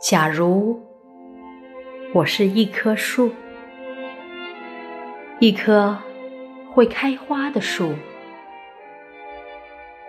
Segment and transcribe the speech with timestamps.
[0.00, 0.80] 假如
[2.14, 3.30] 我是一棵树，
[5.40, 5.98] 一棵
[6.72, 7.94] 会开花的树，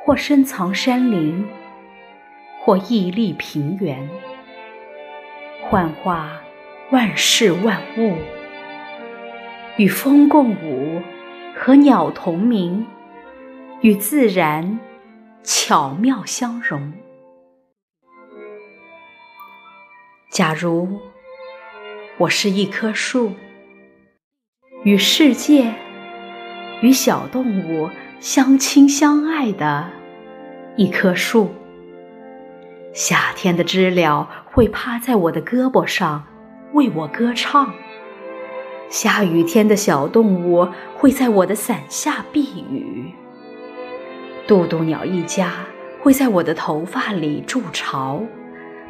[0.02, 1.46] 或深藏山林，
[2.62, 4.10] 或屹立平原，
[5.70, 6.42] 幻化
[6.92, 8.16] 万事万物，
[9.76, 11.02] 与风共舞，
[11.54, 12.88] 和鸟同鸣，
[13.82, 14.80] 与自然
[15.44, 16.94] 巧妙相融。
[20.32, 20.88] 假如
[22.18, 23.34] 我是一棵树，
[24.86, 25.74] 与世界、
[26.80, 27.90] 与小动物
[28.22, 29.90] 相亲相爱的
[30.78, 31.50] 一棵树，
[32.94, 36.24] 夏天的知了会趴在我的胳膊上
[36.72, 37.74] 为我歌唱，
[38.88, 43.14] 下雨天的小动物会在我的伞下避雨，
[44.48, 45.52] 渡渡鸟一家
[46.00, 48.24] 会在我的头发里筑巢，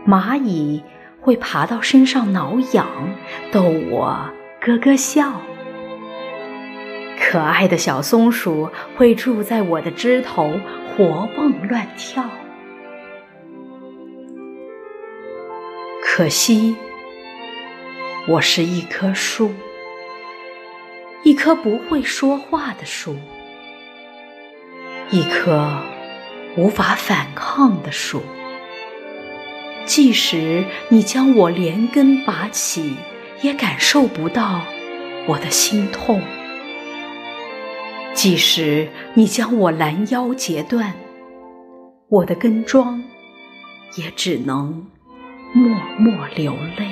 [0.05, 0.83] 蚂蚁。
[1.21, 2.87] 会爬到身上挠痒，
[3.51, 5.41] 逗我咯咯笑。
[7.19, 10.59] 可爱的小松鼠会住在我的枝头，
[10.97, 12.27] 活蹦乱跳。
[16.03, 16.75] 可惜，
[18.27, 19.53] 我是一棵树，
[21.23, 23.15] 一棵不会说话的树，
[25.11, 25.71] 一棵
[26.57, 28.21] 无法反抗的树。
[29.93, 32.95] 即使你将我连根拔起，
[33.41, 34.61] 也感受不到
[35.27, 36.21] 我的心痛；
[38.13, 40.93] 即使你将我拦腰截断，
[42.07, 43.03] 我的根桩
[43.97, 44.87] 也只能
[45.51, 46.87] 默默流泪。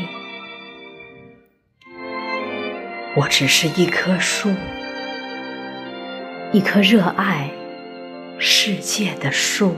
[3.15, 4.49] 我只是一棵树，
[6.51, 7.49] 一棵热爱
[8.39, 9.73] 世界的树。